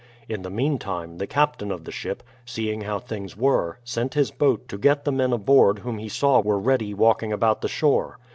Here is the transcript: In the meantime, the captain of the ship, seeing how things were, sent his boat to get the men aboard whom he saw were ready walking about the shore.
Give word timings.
In 0.27 0.41
the 0.41 0.49
meantime, 0.49 1.19
the 1.19 1.27
captain 1.27 1.71
of 1.71 1.83
the 1.83 1.91
ship, 1.91 2.23
seeing 2.43 2.81
how 2.81 2.97
things 2.97 3.37
were, 3.37 3.77
sent 3.83 4.15
his 4.15 4.31
boat 4.31 4.67
to 4.69 4.79
get 4.79 5.05
the 5.05 5.11
men 5.11 5.31
aboard 5.31 5.77
whom 5.77 5.99
he 5.99 6.09
saw 6.09 6.41
were 6.41 6.57
ready 6.57 6.91
walking 6.91 7.31
about 7.31 7.61
the 7.61 7.67
shore. 7.69 8.17